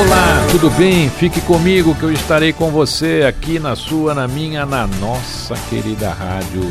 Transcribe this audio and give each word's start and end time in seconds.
Olá, 0.00 0.46
tudo 0.50 0.70
bem? 0.70 1.10
Fique 1.10 1.40
comigo 1.40 1.94
que 1.94 2.04
eu 2.04 2.12
estarei 2.12 2.52
com 2.52 2.70
você 2.70 3.24
aqui 3.26 3.58
na 3.58 3.74
sua, 3.74 4.14
na 4.14 4.28
minha, 4.28 4.64
na 4.64 4.86
nossa 4.86 5.54
querida 5.68 6.10
Rádio 6.10 6.62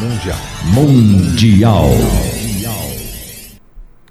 Mundial. 0.00 0.38
Mundial. 0.72 1.84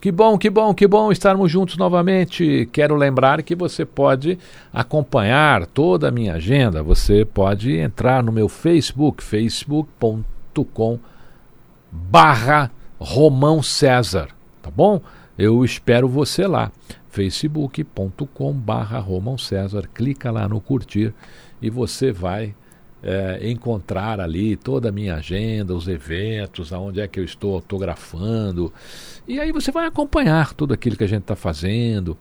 Que 0.02 0.12
bom, 0.12 0.36
que 0.36 0.50
bom, 0.50 0.74
que 0.74 0.88
bom 0.88 1.12
estarmos 1.12 1.52
juntos 1.52 1.78
novamente. 1.78 2.68
Quero 2.72 2.96
lembrar 2.96 3.44
que 3.44 3.54
você 3.54 3.86
pode 3.86 4.40
acompanhar 4.74 5.68
toda 5.68 6.08
a 6.08 6.12
minha 6.12 6.34
agenda. 6.34 6.82
Você 6.82 7.24
pode 7.24 7.78
entrar 7.78 8.24
no 8.24 8.32
meu 8.32 8.50
Facebook, 8.50 9.24
facebook.com 9.24 10.98
barra 11.92 12.72
Romão 13.00 13.62
César, 13.62 14.30
tá 14.62 14.72
bom? 14.72 15.00
Eu 15.38 15.64
espero 15.64 16.08
você 16.08 16.48
lá, 16.48 16.72
facebook.com 17.12 18.54
barra 18.54 19.00
Romão 19.00 19.38
César. 19.38 19.88
Clica 19.94 20.32
lá 20.32 20.48
no 20.48 20.60
curtir 20.60 21.14
e 21.62 21.70
você 21.70 22.12
vai 22.12 22.56
é, 23.04 23.50
encontrar 23.50 24.20
ali 24.20 24.56
toda 24.56 24.90
a 24.90 24.92
minha 24.92 25.16
agenda, 25.16 25.76
os 25.76 25.88
eventos, 25.88 26.72
aonde 26.72 27.02
é 27.02 27.08
que 27.08 27.20
eu 27.20 27.24
estou 27.24 27.56
autografando. 27.56 28.74
E 29.28 29.40
aí 29.40 29.52
você 29.52 29.72
vai 29.72 29.86
acompanhar 29.86 30.54
tudo 30.54 30.74
aquilo 30.74 30.96
que 30.96 31.04
a 31.04 31.08
gente 31.08 31.24
está 31.24 31.36
fazendo, 31.36 32.18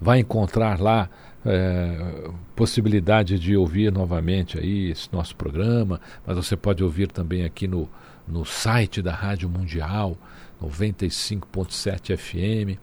vai 0.00 0.20
encontrar 0.20 0.80
lá 0.80 1.08
é, 1.44 2.30
possibilidade 2.56 3.38
de 3.38 3.56
ouvir 3.56 3.92
novamente 3.92 4.58
aí 4.58 4.90
esse 4.90 5.08
nosso 5.12 5.36
programa, 5.36 6.00
mas 6.26 6.36
você 6.36 6.56
pode 6.56 6.82
ouvir 6.82 7.08
também 7.08 7.44
aqui 7.44 7.68
no, 7.68 7.88
no 8.26 8.44
site 8.44 9.02
da 9.02 9.12
Rádio 9.12 9.48
Mundial, 9.48 10.16
95.7 10.62 12.16
FM. 12.16 12.78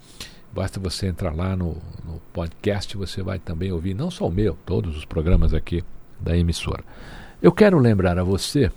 Basta 0.53 0.79
você 0.79 1.07
entrar 1.07 1.33
lá 1.33 1.55
no, 1.55 1.77
no 2.05 2.21
podcast, 2.33 2.97
você 2.97 3.23
vai 3.23 3.39
também 3.39 3.71
ouvir 3.71 3.93
não 3.93 4.11
só 4.11 4.27
o 4.27 4.31
meu, 4.31 4.57
todos 4.65 4.97
os 4.97 5.05
programas 5.05 5.53
aqui 5.53 5.83
da 6.19 6.37
emissora. 6.37 6.83
Eu 7.41 7.51
quero 7.51 7.79
lembrar 7.79 8.19
a 8.19 8.23
você 8.23 8.71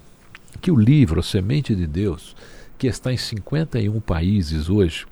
que 0.61 0.71
o 0.71 0.77
livro 0.77 1.23
Semente 1.23 1.75
de 1.75 1.87
Deus, 1.87 2.37
que 2.79 2.87
está 2.87 3.13
em 3.13 3.17
51 3.17 4.01
países 4.01 4.71
hoje, 4.71 5.07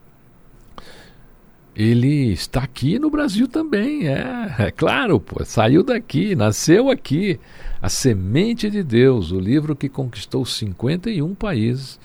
ele 1.74 2.32
está 2.32 2.62
aqui 2.62 2.98
no 2.98 3.10
Brasil 3.10 3.48
também, 3.48 4.06
é, 4.06 4.54
é 4.58 4.70
claro, 4.70 5.18
pô, 5.18 5.42
saiu 5.44 5.82
daqui, 5.82 6.36
nasceu 6.36 6.90
aqui. 6.90 7.40
A 7.80 7.88
Semente 7.88 8.70
de 8.70 8.82
Deus, 8.82 9.32
o 9.32 9.40
livro 9.40 9.74
que 9.74 9.88
conquistou 9.88 10.44
51 10.44 11.34
países, 11.34 11.98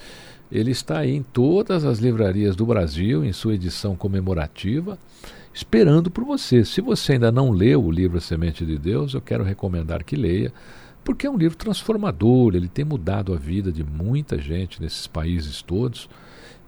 ele 0.52 0.72
está 0.72 1.00
aí 1.00 1.16
em 1.16 1.24
todas 1.24 1.84
as 1.84 2.00
livrarias 2.00 2.56
do 2.56 2.66
Brasil, 2.66 3.24
em 3.24 3.34
sua 3.34 3.56
edição 3.56 3.96
comemorativa, 3.96 4.98
esperando 5.54 6.10
por 6.10 6.24
você. 6.24 6.64
Se 6.64 6.82
você 6.82 7.14
ainda 7.14 7.32
não 7.32 7.52
leu 7.52 7.84
o 7.84 7.92
livro 7.92 8.22
Semente 8.22 8.66
de 8.66 8.78
Deus, 8.78 9.14
eu 9.14 9.22
quero 9.22 9.44
recomendar 9.44 10.04
que 10.04 10.16
leia 10.16 10.54
porque 11.08 11.26
é 11.26 11.30
um 11.30 11.38
livro 11.38 11.58
transformador, 11.58 12.54
ele 12.54 12.68
tem 12.68 12.84
mudado 12.84 13.34
a 13.34 13.38
vida 13.38 13.72
de 13.72 13.82
muita 13.82 14.38
gente 14.38 14.82
nesses 14.82 15.08
países 15.08 15.62
todos. 15.62 16.10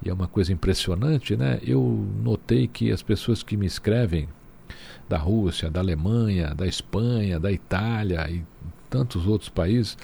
E 0.01 0.09
é 0.09 0.13
uma 0.13 0.29
coisa 0.29 0.53
impressionante, 0.53 1.35
né? 1.35 1.59
Eu 1.61 2.07
notei 2.23 2.65
que 2.65 2.89
as 2.89 3.03
pessoas 3.03 3.43
que 3.43 3.57
me 3.57 3.65
escrevem 3.65 4.29
da 5.09 5.17
Rússia, 5.17 5.69
da 5.69 5.81
Alemanha, 5.81 6.55
da 6.55 6.65
Espanha, 6.65 7.37
da 7.37 7.51
Itália 7.51 8.31
e 8.31 8.41
tantos 8.89 9.27
outros 9.27 9.49
países, 9.49 9.97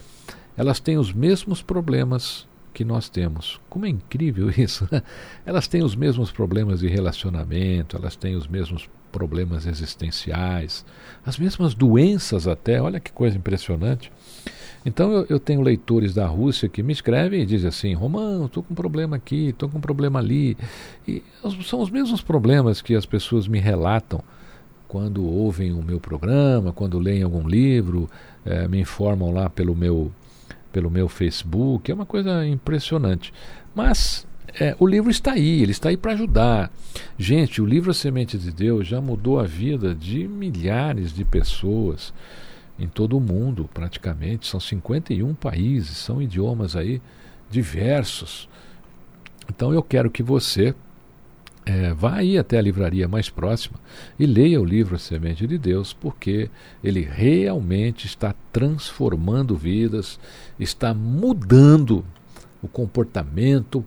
elas 0.57 0.81
têm 0.81 0.97
os 0.97 1.13
mesmos 1.13 1.62
problemas 1.62 2.46
que 2.75 2.84
nós 2.84 3.08
temos. 3.08 3.59
Como 3.69 3.86
é 3.86 3.90
incrível 3.90 4.50
isso! 4.56 4.88
Elas 5.46 5.68
têm 5.68 5.81
os 5.81 5.96
mesmos 5.96 6.30
problemas 6.31 6.81
de 6.81 6.88
relacionamento, 6.88 7.96
elas 7.96 8.18
têm 8.18 8.36
os 8.36 8.47
mesmos 8.47 8.90
problemas 9.13 9.66
existenciais, 9.66 10.86
as 11.25 11.40
mesmas 11.40 11.74
doenças 11.74 12.47
até. 12.47 12.81
Olha 12.81 13.00
que 13.00 13.13
coisa 13.13 13.38
impressionante. 13.38 14.12
Então 14.86 15.12
eu, 15.12 15.25
eu, 15.30 15.40
tenho 15.40 15.62
leitores 15.62 16.13
da 16.13 16.28
Rússia 16.28 16.68
que 16.68 16.84
me 16.84 16.91
escrevem 16.91 17.41
e 17.41 17.46
dizem 17.46 17.69
assim, 17.69 17.94
Romano, 17.94 18.46
estou 18.46 18.62
com 18.62 18.74
um 18.74 18.75
problema 18.75 19.16
aqui, 19.16 19.47
estou 19.47 19.69
com 19.69 19.78
um 19.78 19.81
problema 19.81 20.19
ali. 20.19 20.57
E 21.07 21.24
são 21.63 21.80
os 21.80 21.90
mesmos 21.90 22.22
problemas 22.22 22.81
que 22.81 22.94
as 22.94 23.06
pessoas 23.06 23.47
me 23.47 23.57
relatam 23.57 24.22
quando 24.88 25.25
ouvem 25.25 25.74
o 25.74 25.81
meu 25.81 26.00
programa, 26.00 26.72
quando 26.72 27.00
leem 27.00 27.24
algum 27.24 27.47
livro, 27.47 28.07
eh, 28.46 28.68
me 28.68 28.80
informam 28.80 29.31
lá 29.31 29.50
pelo 29.50 29.75
meu, 29.75 30.12
pelo 30.75 30.91
meu 30.91 31.08
Facebook. 31.08 31.90
É 31.90 31.96
uma 31.96 32.06
coisa 32.06 32.46
impressionante. 32.46 33.34
Mas 33.74 34.28
é, 34.59 34.75
o 34.78 34.86
livro 34.86 35.09
está 35.09 35.31
aí, 35.31 35.62
ele 35.62 35.72
está 35.72 35.88
aí 35.88 35.96
para 35.96 36.12
ajudar. 36.12 36.69
Gente, 37.18 37.62
o 37.62 37.66
livro 37.66 37.91
A 37.91 37.94
Semente 37.94 38.38
de 38.38 38.52
Deus 38.52 38.86
já 38.86 39.00
mudou 39.00 39.40
a 39.40 39.44
vida 39.44 39.96
de 39.96 40.28
milhares 40.28 41.13
de 41.13 41.24
pessoas 41.24 42.13
em 42.78 42.90
todo 42.90 43.18
o 43.18 43.22
mundo, 43.22 43.69
praticamente. 43.74 44.47
São 44.47 44.59
51 44.59 45.34
países, 45.36 45.96
são 45.96 46.22
idiomas 46.22 46.75
aí 46.75 47.02
diversos. 47.50 48.50
Então 49.50 49.74
eu 49.74 49.81
quero 49.81 50.12
que 50.12 50.22
você 50.22 50.75
é, 51.66 51.94
vá 51.94 52.18
aí 52.18 52.38
até 52.38 52.59
a 52.59 52.62
livraria 52.62 53.08
mais 53.08 53.30
próxima 53.30 53.80
e 54.20 54.26
leia 54.26 54.62
o 54.62 54.66
livro 54.66 54.96
A 54.96 55.00
Semente 55.00 55.48
de 55.48 55.58
Deus, 55.58 55.94
porque 55.94 56.50
ele 56.84 57.02
realmente 57.02 58.06
está 58.06 58.36
transformando 58.53 59.56
vidas, 59.56 60.20
está 60.59 60.94
mudando 60.94 62.06
o 62.62 62.68
comportamento 62.68 63.84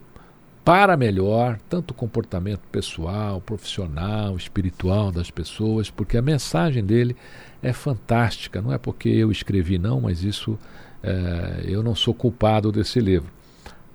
para 0.64 0.96
melhor, 0.96 1.58
tanto 1.68 1.92
o 1.92 1.94
comportamento 1.94 2.60
pessoal, 2.70 3.40
profissional, 3.40 4.36
espiritual 4.36 5.10
das 5.10 5.30
pessoas, 5.30 5.88
porque 5.88 6.18
a 6.18 6.22
mensagem 6.22 6.84
dele 6.84 7.16
é 7.62 7.72
fantástica. 7.72 8.60
Não 8.60 8.72
é 8.72 8.76
porque 8.76 9.08
eu 9.08 9.30
escrevi, 9.30 9.78
não, 9.78 10.00
mas 10.00 10.24
isso 10.24 10.58
é, 11.02 11.62
eu 11.64 11.82
não 11.82 11.94
sou 11.94 12.12
culpado 12.12 12.70
desse 12.70 13.00
livro. 13.00 13.30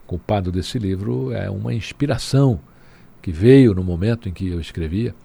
culpado 0.07 0.52
desse 0.52 0.80
livro 0.80 1.31
é 1.31 1.50
uma 1.50 1.74
inspiração 1.74 2.60
que 3.24 3.31
veio 3.31 3.74
no 3.74 3.84
momento 3.84 4.30
em 4.30 4.31
que 4.31 4.48
eu 4.48 4.62
escrevia, 4.62 5.16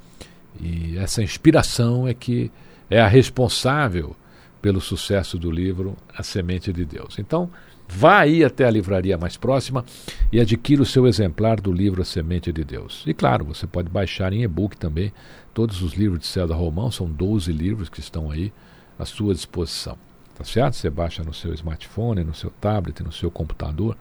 e 0.58 0.96
essa 0.96 1.22
inspiração 1.22 2.08
é 2.08 2.14
que 2.14 2.50
é 2.88 2.98
a 2.98 3.06
responsável 3.06 4.16
pelo 4.62 4.80
sucesso 4.80 5.38
do 5.38 5.50
livro 5.50 5.94
A 6.16 6.22
Semente 6.22 6.72
de 6.72 6.86
Deus. 6.86 7.18
Então, 7.18 7.50
Vá 7.90 8.18
aí 8.18 8.44
até 8.44 8.66
a 8.66 8.70
livraria 8.70 9.16
mais 9.16 9.38
próxima 9.38 9.82
e 10.30 10.38
adquira 10.38 10.82
o 10.82 10.86
seu 10.86 11.06
exemplar 11.06 11.58
do 11.58 11.72
livro 11.72 12.02
A 12.02 12.04
Semente 12.04 12.52
de 12.52 12.62
Deus. 12.62 13.02
E 13.06 13.14
claro, 13.14 13.46
você 13.46 13.66
pode 13.66 13.88
baixar 13.88 14.30
em 14.32 14.42
e-book 14.42 14.76
também 14.76 15.10
todos 15.54 15.80
os 15.80 15.94
livros 15.94 16.20
de 16.20 16.26
César 16.26 16.54
Romão, 16.54 16.90
são 16.90 17.10
12 17.10 17.50
livros 17.50 17.88
que 17.88 17.98
estão 17.98 18.30
aí 18.30 18.52
à 18.98 19.06
sua 19.06 19.34
disposição. 19.34 19.96
Tá 20.36 20.44
certo? 20.44 20.74
Você 20.74 20.90
baixa 20.90 21.24
no 21.24 21.32
seu 21.32 21.52
smartphone, 21.54 22.22
no 22.22 22.34
seu 22.34 22.50
tablet, 22.60 23.02
no 23.02 23.10
seu 23.10 23.30
computador. 23.30 23.96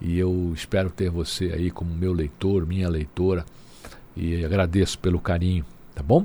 E 0.00 0.18
eu 0.18 0.52
espero 0.54 0.90
ter 0.90 1.10
você 1.10 1.46
aí 1.46 1.70
como 1.70 1.94
meu 1.94 2.12
leitor, 2.12 2.66
minha 2.66 2.88
leitora. 2.88 3.44
E 4.16 4.44
agradeço 4.44 4.98
pelo 4.98 5.18
carinho, 5.20 5.64
tá 5.94 6.02
bom? 6.02 6.24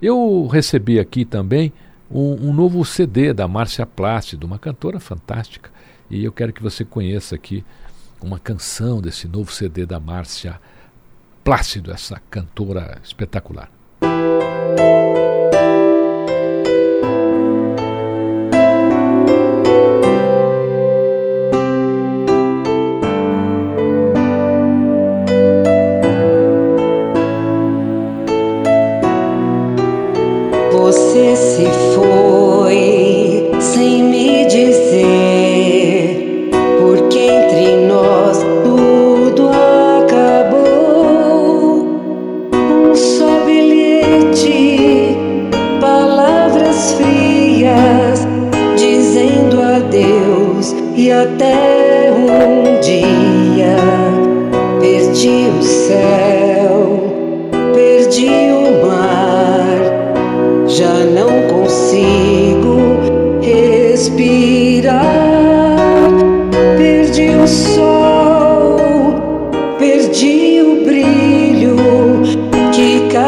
Eu 0.00 0.46
recebi 0.46 0.98
aqui 0.98 1.24
também 1.24 1.72
um, 2.10 2.48
um 2.48 2.52
novo 2.52 2.84
CD 2.84 3.32
da 3.32 3.48
Márcia 3.48 3.86
Plácido, 3.86 4.46
uma 4.46 4.58
cantora 4.58 5.00
fantástica. 5.00 5.70
E 6.10 6.24
eu 6.24 6.32
quero 6.32 6.52
que 6.52 6.62
você 6.62 6.84
conheça 6.84 7.34
aqui 7.34 7.64
uma 8.20 8.38
canção 8.38 9.00
desse 9.00 9.26
novo 9.26 9.52
CD 9.52 9.86
da 9.86 9.98
Márcia 9.98 10.60
Plácido, 11.42 11.90
essa 11.90 12.20
cantora 12.30 12.98
espetacular. 13.02 13.70
se. 31.36 31.93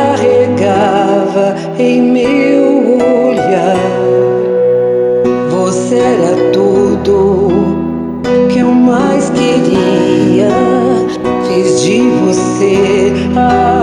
carregava 0.07 1.57
em 1.79 2.01
meu 2.01 2.99
olhar. 3.29 3.77
Você 5.51 5.97
era 5.97 6.53
tudo 6.53 7.67
que 8.53 8.61
eu 8.61 8.71
mais 8.71 9.31
queria. 9.31 10.49
Fiz 11.49 11.83
de 11.83 12.01
você 12.21 13.13
a 13.37 13.76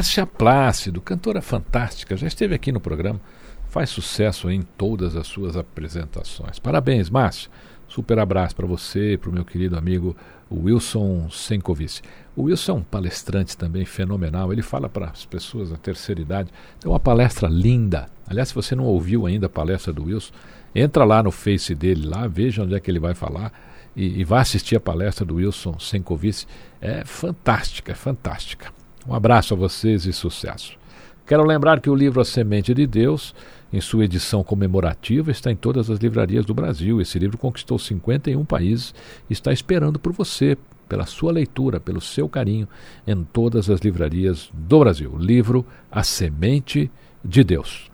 Márcia 0.00 0.24
Plácido, 0.24 0.98
cantora 0.98 1.42
fantástica, 1.42 2.16
já 2.16 2.26
esteve 2.26 2.54
aqui 2.54 2.72
no 2.72 2.80
programa, 2.80 3.20
faz 3.68 3.90
sucesso 3.90 4.50
em 4.50 4.62
todas 4.62 5.14
as 5.14 5.26
suas 5.26 5.58
apresentações. 5.58 6.58
Parabéns, 6.58 7.10
Márcia. 7.10 7.50
Super 7.86 8.18
abraço 8.18 8.56
para 8.56 8.66
você 8.66 9.12
e 9.12 9.18
para 9.18 9.28
o 9.28 9.32
meu 9.32 9.44
querido 9.44 9.76
amigo 9.76 10.16
Wilson 10.50 11.28
Senkovic. 11.28 12.00
O 12.34 12.44
Wilson 12.44 12.72
é 12.72 12.74
um 12.76 12.82
palestrante 12.82 13.54
também 13.58 13.84
fenomenal. 13.84 14.50
Ele 14.50 14.62
fala 14.62 14.88
para 14.88 15.10
as 15.10 15.26
pessoas 15.26 15.68
da 15.68 15.76
terceira 15.76 16.22
idade. 16.22 16.50
Tem 16.80 16.90
uma 16.90 16.98
palestra 16.98 17.46
linda. 17.46 18.08
Aliás, 18.26 18.48
se 18.48 18.54
você 18.54 18.74
não 18.74 18.84
ouviu 18.84 19.26
ainda 19.26 19.48
a 19.48 19.50
palestra 19.50 19.92
do 19.92 20.04
Wilson, 20.04 20.32
entra 20.74 21.04
lá 21.04 21.22
no 21.22 21.30
Face 21.30 21.74
dele, 21.74 22.08
lá, 22.08 22.26
veja 22.26 22.62
onde 22.62 22.74
é 22.74 22.80
que 22.80 22.90
ele 22.90 22.98
vai 22.98 23.12
falar 23.12 23.52
e, 23.94 24.20
e 24.20 24.24
vá 24.24 24.40
assistir 24.40 24.76
a 24.76 24.80
palestra 24.80 25.26
do 25.26 25.34
Wilson 25.34 25.78
Senkovic. 25.78 26.46
É 26.80 27.04
fantástica, 27.04 27.92
é 27.92 27.94
fantástica. 27.94 28.79
Um 29.06 29.14
abraço 29.14 29.54
a 29.54 29.56
vocês 29.56 30.04
e 30.06 30.12
sucesso. 30.12 30.78
Quero 31.26 31.44
lembrar 31.44 31.80
que 31.80 31.88
o 31.88 31.94
livro 31.94 32.20
A 32.20 32.24
Semente 32.24 32.74
de 32.74 32.86
Deus, 32.86 33.34
em 33.72 33.80
sua 33.80 34.04
edição 34.04 34.42
comemorativa, 34.42 35.30
está 35.30 35.50
em 35.50 35.56
todas 35.56 35.88
as 35.88 36.00
livrarias 36.00 36.44
do 36.44 36.52
Brasil. 36.52 37.00
Esse 37.00 37.18
livro 37.18 37.38
conquistou 37.38 37.78
51 37.78 38.44
países 38.44 38.94
e 39.28 39.32
está 39.32 39.52
esperando 39.52 39.98
por 39.98 40.12
você, 40.12 40.58
pela 40.88 41.06
sua 41.06 41.30
leitura, 41.30 41.78
pelo 41.78 42.00
seu 42.00 42.28
carinho, 42.28 42.68
em 43.06 43.22
todas 43.22 43.70
as 43.70 43.80
livrarias 43.80 44.50
do 44.52 44.80
Brasil. 44.80 45.12
O 45.12 45.18
livro 45.18 45.64
A 45.90 46.02
Semente 46.02 46.90
de 47.24 47.44
Deus. 47.44 47.88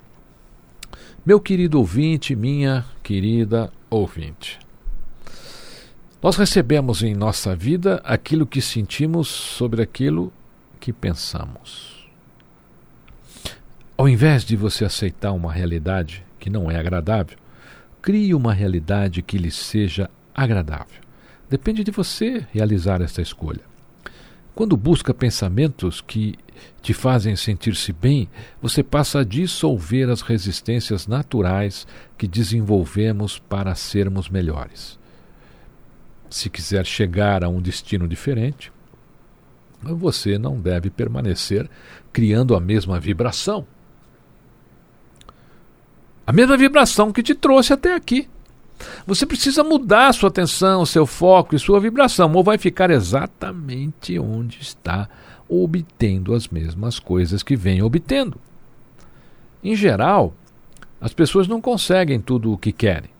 Meu 1.24 1.38
querido 1.38 1.78
ouvinte, 1.78 2.34
minha 2.34 2.86
querida 3.02 3.70
ouvinte. 3.90 4.58
Nós 6.22 6.36
recebemos 6.36 7.02
em 7.02 7.14
nossa 7.14 7.54
vida 7.54 8.00
aquilo 8.02 8.46
que 8.46 8.62
sentimos 8.62 9.28
sobre 9.28 9.82
aquilo 9.82 10.32
que 10.86 10.92
pensamos. 10.92 12.06
Ao 13.98 14.08
invés 14.08 14.44
de 14.44 14.54
você 14.54 14.84
aceitar 14.84 15.32
uma 15.32 15.52
realidade 15.52 16.24
que 16.38 16.48
não 16.48 16.70
é 16.70 16.78
agradável, 16.78 17.36
crie 18.00 18.32
uma 18.32 18.54
realidade 18.54 19.20
que 19.20 19.36
lhe 19.36 19.50
seja 19.50 20.08
agradável. 20.32 21.00
Depende 21.50 21.82
de 21.82 21.90
você 21.90 22.46
realizar 22.52 23.02
esta 23.02 23.20
escolha. 23.20 23.62
Quando 24.54 24.76
busca 24.76 25.12
pensamentos 25.12 26.00
que 26.00 26.36
te 26.80 26.94
fazem 26.94 27.34
sentir-se 27.34 27.92
bem, 27.92 28.28
você 28.62 28.80
passa 28.80 29.18
a 29.18 29.24
dissolver 29.24 30.08
as 30.08 30.22
resistências 30.22 31.08
naturais 31.08 31.84
que 32.16 32.28
desenvolvemos 32.28 33.40
para 33.40 33.74
sermos 33.74 34.28
melhores. 34.28 35.00
Se 36.30 36.48
quiser 36.48 36.86
chegar 36.86 37.42
a 37.42 37.48
um 37.48 37.60
destino 37.60 38.06
diferente, 38.06 38.70
você 39.94 40.38
não 40.38 40.58
deve 40.60 40.90
permanecer 40.90 41.68
criando 42.12 42.54
a 42.54 42.60
mesma 42.60 42.98
vibração. 42.98 43.66
A 46.26 46.32
mesma 46.32 46.56
vibração 46.56 47.12
que 47.12 47.22
te 47.22 47.34
trouxe 47.34 47.72
até 47.72 47.94
aqui. 47.94 48.28
Você 49.06 49.24
precisa 49.24 49.62
mudar 49.62 50.12
sua 50.12 50.28
atenção, 50.28 50.84
seu 50.84 51.06
foco 51.06 51.54
e 51.54 51.58
sua 51.58 51.80
vibração, 51.80 52.32
ou 52.32 52.42
vai 52.42 52.58
ficar 52.58 52.90
exatamente 52.90 54.18
onde 54.18 54.60
está, 54.60 55.08
obtendo 55.48 56.34
as 56.34 56.48
mesmas 56.48 56.98
coisas 56.98 57.42
que 57.42 57.56
vem 57.56 57.82
obtendo. 57.82 58.40
Em 59.62 59.74
geral, 59.74 60.34
as 61.00 61.12
pessoas 61.12 61.46
não 61.46 61.60
conseguem 61.60 62.20
tudo 62.20 62.52
o 62.52 62.58
que 62.58 62.72
querem, 62.72 63.10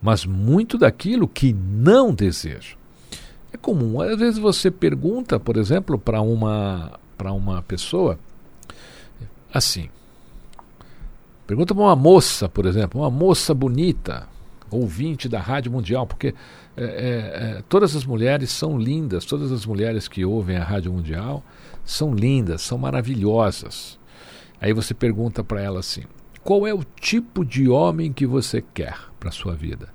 mas 0.00 0.24
muito 0.24 0.78
daquilo 0.78 1.28
que 1.28 1.52
não 1.52 2.14
desejam. 2.14 2.77
É 3.52 3.56
comum. 3.56 4.00
Às 4.00 4.18
vezes 4.18 4.38
você 4.38 4.70
pergunta, 4.70 5.38
por 5.40 5.56
exemplo, 5.56 5.98
para 5.98 6.20
uma, 6.20 6.98
para 7.16 7.32
uma 7.32 7.62
pessoa 7.62 8.18
assim: 9.52 9.88
Pergunta 11.48 11.74
para 11.74 11.82
uma 11.82 11.96
moça, 11.96 12.46
por 12.46 12.66
exemplo, 12.66 13.00
uma 13.00 13.10
moça 13.10 13.54
bonita, 13.54 14.28
ouvinte 14.70 15.30
da 15.30 15.40
Rádio 15.40 15.72
Mundial, 15.72 16.06
porque 16.06 16.34
é, 16.76 16.84
é, 16.84 16.86
é, 16.86 17.62
todas 17.66 17.96
as 17.96 18.04
mulheres 18.04 18.50
são 18.50 18.78
lindas, 18.78 19.24
todas 19.24 19.50
as 19.50 19.64
mulheres 19.64 20.06
que 20.06 20.26
ouvem 20.26 20.58
a 20.58 20.62
Rádio 20.62 20.92
Mundial 20.92 21.42
são 21.86 22.14
lindas, 22.14 22.60
são 22.60 22.76
maravilhosas. 22.76 23.98
Aí 24.60 24.74
você 24.74 24.92
pergunta 24.92 25.42
para 25.42 25.62
ela 25.62 25.80
assim: 25.80 26.02
qual 26.44 26.66
é 26.66 26.74
o 26.74 26.84
tipo 26.84 27.46
de 27.46 27.66
homem 27.66 28.12
que 28.12 28.26
você 28.26 28.62
quer 28.74 28.98
para 29.18 29.30
sua 29.30 29.54
vida? 29.54 29.88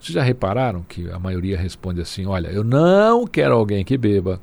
Vocês 0.00 0.14
já 0.14 0.22
repararam 0.22 0.82
que 0.88 1.10
a 1.10 1.18
maioria 1.18 1.58
responde 1.58 2.00
assim: 2.00 2.26
olha, 2.26 2.48
eu 2.48 2.64
não 2.64 3.26
quero 3.26 3.54
alguém 3.54 3.84
que 3.84 3.98
beba, 3.98 4.40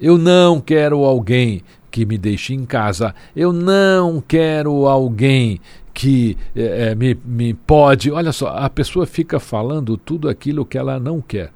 eu 0.00 0.18
não 0.18 0.60
quero 0.60 1.04
alguém 1.04 1.62
que 1.90 2.04
me 2.04 2.18
deixe 2.18 2.52
em 2.52 2.64
casa, 2.64 3.14
eu 3.36 3.52
não 3.52 4.20
quero 4.20 4.86
alguém 4.86 5.60
que 5.94 6.36
é, 6.56 6.94
me, 6.94 7.16
me 7.24 7.54
pode. 7.54 8.10
Olha 8.10 8.32
só, 8.32 8.48
a 8.48 8.68
pessoa 8.68 9.06
fica 9.06 9.38
falando 9.38 9.96
tudo 9.96 10.28
aquilo 10.28 10.66
que 10.66 10.76
ela 10.76 10.98
não 10.98 11.20
quer. 11.20 11.52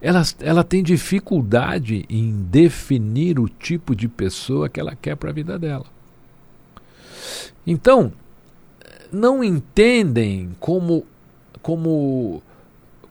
Ela, 0.00 0.22
ela 0.40 0.64
tem 0.64 0.82
dificuldade 0.82 2.04
em 2.08 2.46
definir 2.50 3.38
o 3.38 3.48
tipo 3.48 3.94
de 3.94 4.08
pessoa 4.08 4.68
que 4.68 4.80
ela 4.80 4.94
quer 4.94 5.16
para 5.16 5.30
a 5.30 5.32
vida 5.32 5.58
dela. 5.58 5.86
Então, 7.66 8.12
não 9.12 9.42
entendem 9.42 10.50
como, 10.60 11.04
como, 11.62 12.42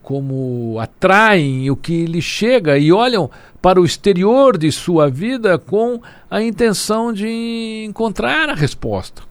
como 0.02 0.78
atraem 0.80 1.70
o 1.70 1.76
que 1.76 2.06
lhe 2.06 2.22
chega 2.22 2.78
e 2.78 2.92
olham 2.92 3.30
para 3.60 3.80
o 3.80 3.84
exterior 3.84 4.56
de 4.56 4.70
sua 4.70 5.10
vida 5.10 5.58
com 5.58 6.00
a 6.30 6.40
intenção 6.42 7.12
de 7.12 7.84
encontrar 7.86 8.48
a 8.48 8.54
resposta. 8.54 9.22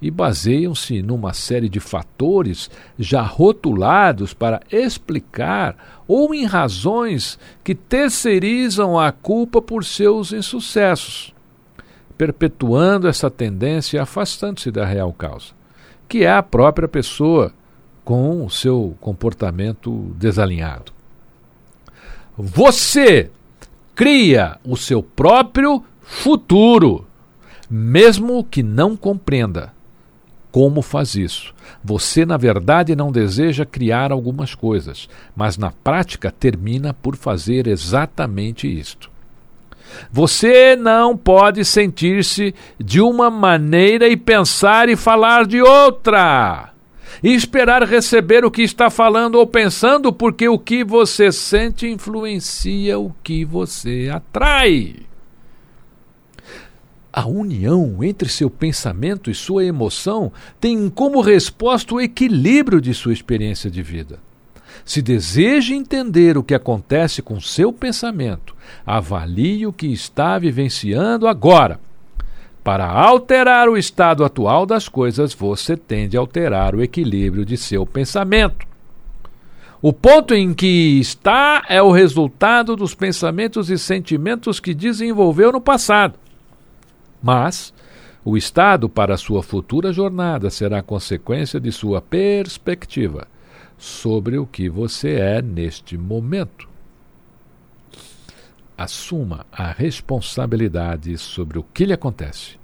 E 0.00 0.10
baseiam-se 0.10 1.00
numa 1.00 1.32
série 1.32 1.68
de 1.68 1.80
fatores 1.80 2.70
já 2.98 3.22
rotulados 3.22 4.34
para 4.34 4.60
explicar 4.70 6.02
ou 6.06 6.34
em 6.34 6.44
razões 6.44 7.38
que 7.64 7.74
terceirizam 7.74 8.98
a 8.98 9.10
culpa 9.10 9.62
por 9.62 9.84
seus 9.84 10.32
insucessos, 10.32 11.34
perpetuando 12.18 13.08
essa 13.08 13.30
tendência 13.30 13.96
e 13.96 14.00
afastando-se 14.00 14.70
da 14.70 14.84
real 14.84 15.12
causa, 15.12 15.54
que 16.06 16.24
é 16.24 16.30
a 16.30 16.42
própria 16.42 16.86
pessoa 16.86 17.52
com 18.06 18.46
o 18.46 18.48
seu 18.48 18.96
comportamento 19.00 20.14
desalinhado. 20.16 20.92
Você 22.38 23.32
cria 23.96 24.58
o 24.64 24.76
seu 24.76 25.02
próprio 25.02 25.82
futuro, 26.02 27.04
mesmo 27.68 28.44
que 28.44 28.62
não 28.62 28.96
compreenda 28.96 29.74
como 30.52 30.82
faz 30.82 31.16
isso. 31.16 31.52
Você, 31.82 32.24
na 32.24 32.36
verdade, 32.36 32.94
não 32.94 33.10
deseja 33.10 33.66
criar 33.66 34.12
algumas 34.12 34.54
coisas, 34.54 35.08
mas 35.34 35.58
na 35.58 35.72
prática 35.72 36.30
termina 36.30 36.94
por 36.94 37.16
fazer 37.16 37.66
exatamente 37.66 38.68
isto. 38.68 39.10
Você 40.12 40.76
não 40.76 41.16
pode 41.16 41.64
sentir-se 41.64 42.54
de 42.78 43.00
uma 43.00 43.30
maneira 43.30 44.06
e 44.08 44.16
pensar 44.16 44.88
e 44.88 44.94
falar 44.94 45.44
de 45.44 45.60
outra. 45.60 46.75
E 47.22 47.34
esperar 47.34 47.82
receber 47.82 48.44
o 48.44 48.50
que 48.50 48.62
está 48.62 48.90
falando 48.90 49.36
ou 49.36 49.46
pensando, 49.46 50.12
porque 50.12 50.48
o 50.48 50.58
que 50.58 50.84
você 50.84 51.32
sente 51.32 51.88
influencia 51.88 52.98
o 52.98 53.14
que 53.22 53.44
você 53.44 54.10
atrai 54.12 55.06
a 57.16 57.26
união 57.26 58.04
entre 58.04 58.28
seu 58.28 58.50
pensamento 58.50 59.30
e 59.30 59.34
sua 59.34 59.64
emoção 59.64 60.30
tem 60.60 60.90
como 60.90 61.22
resposta 61.22 61.94
o 61.94 62.00
equilíbrio 62.00 62.78
de 62.78 62.92
sua 62.92 63.14
experiência 63.14 63.70
de 63.70 63.82
vida. 63.82 64.18
Se 64.84 65.00
deseja 65.00 65.74
entender 65.74 66.36
o 66.36 66.42
que 66.42 66.52
acontece 66.52 67.22
com 67.22 67.40
seu 67.40 67.72
pensamento, 67.72 68.54
avalie 68.84 69.66
o 69.66 69.72
que 69.72 69.86
está 69.86 70.38
vivenciando 70.38 71.26
agora. 71.26 71.80
Para 72.66 72.90
alterar 72.90 73.68
o 73.68 73.78
estado 73.78 74.24
atual 74.24 74.66
das 74.66 74.88
coisas, 74.88 75.32
você 75.32 75.76
tende 75.76 76.16
a 76.16 76.20
alterar 76.20 76.74
o 76.74 76.82
equilíbrio 76.82 77.44
de 77.44 77.56
seu 77.56 77.86
pensamento. 77.86 78.66
O 79.80 79.92
ponto 79.92 80.34
em 80.34 80.52
que 80.52 80.98
está 80.98 81.64
é 81.68 81.80
o 81.80 81.92
resultado 81.92 82.74
dos 82.74 82.92
pensamentos 82.92 83.70
e 83.70 83.78
sentimentos 83.78 84.58
que 84.58 84.74
desenvolveu 84.74 85.52
no 85.52 85.60
passado. 85.60 86.18
Mas 87.22 87.72
o 88.24 88.36
estado 88.36 88.88
para 88.88 89.16
sua 89.16 89.44
futura 89.44 89.92
jornada 89.92 90.50
será 90.50 90.82
consequência 90.82 91.60
de 91.60 91.70
sua 91.70 92.02
perspectiva 92.02 93.28
sobre 93.78 94.38
o 94.38 94.44
que 94.44 94.68
você 94.68 95.12
é 95.20 95.40
neste 95.40 95.96
momento. 95.96 96.68
Assuma 98.76 99.46
a 99.50 99.72
responsabilidade 99.72 101.16
sobre 101.16 101.58
o 101.58 101.62
que 101.62 101.86
lhe 101.86 101.92
acontece 101.92 102.58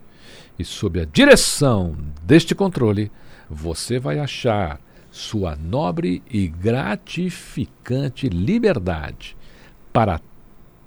e 0.58 0.64
sob 0.64 1.00
a 1.00 1.04
direção 1.04 1.96
deste 2.22 2.54
controle, 2.54 3.10
você 3.48 3.98
vai 3.98 4.18
achar 4.18 4.80
sua 5.10 5.56
nobre 5.56 6.22
e 6.30 6.48
gratificante 6.48 8.28
liberdade 8.28 9.36
para 9.92 10.20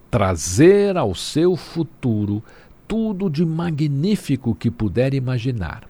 trazer 0.10 0.98
ao 0.98 1.14
seu 1.14 1.56
futuro 1.56 2.44
tudo 2.88 3.30
de 3.30 3.46
magnífico 3.46 4.56
que 4.56 4.72
puder 4.72 5.14
imaginar. 5.14 5.88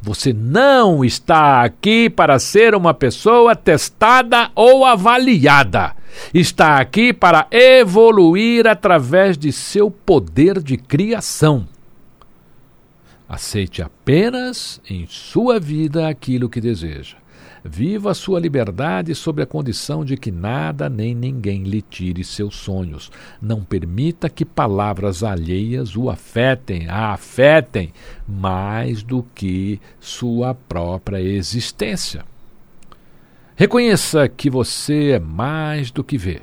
Você 0.00 0.32
não 0.32 1.04
está 1.04 1.62
aqui 1.62 2.08
para 2.08 2.38
ser 2.38 2.74
uma 2.74 2.94
pessoa 2.94 3.54
testada 3.54 4.50
ou 4.54 4.84
avaliada. 4.84 5.94
Está 6.34 6.78
aqui 6.78 7.12
para 7.12 7.46
evoluir 7.50 8.66
através 8.66 9.38
de 9.38 9.52
seu 9.52 9.90
poder 9.90 10.62
de 10.62 10.76
criação. 10.76 11.66
Aceite 13.28 13.80
apenas 13.80 14.80
em 14.88 15.06
sua 15.06 15.60
vida 15.60 16.08
aquilo 16.08 16.48
que 16.48 16.60
deseja. 16.60 17.19
Viva 17.64 18.14
sua 18.14 18.40
liberdade 18.40 19.14
sob 19.14 19.42
a 19.42 19.46
condição 19.46 20.04
de 20.04 20.16
que 20.16 20.30
nada 20.30 20.88
nem 20.88 21.14
ninguém 21.14 21.64
lhe 21.64 21.82
tire 21.82 22.24
seus 22.24 22.56
sonhos. 22.56 23.10
Não 23.40 23.62
permita 23.62 24.30
que 24.30 24.44
palavras 24.44 25.22
alheias 25.22 25.94
o 25.96 26.08
afetem, 26.08 26.88
a 26.88 27.12
afetem 27.12 27.92
mais 28.26 29.02
do 29.02 29.22
que 29.34 29.80
sua 30.00 30.54
própria 30.54 31.20
existência. 31.20 32.24
Reconheça 33.54 34.26
que 34.26 34.48
você 34.48 35.10
é 35.10 35.18
mais 35.18 35.90
do 35.90 36.02
que 36.02 36.16
vê 36.16 36.40